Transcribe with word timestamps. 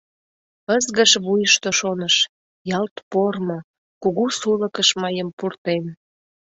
Ызгыш 0.75 1.11
вуйышто 1.25 1.69
шоныш, 1.79 2.15
ялт 2.77 2.95
пормо, 3.11 3.59
кугу 4.01 4.25
сулыкыш 4.37 4.89
мыйым 5.01 5.29
пуртен. 5.37 5.85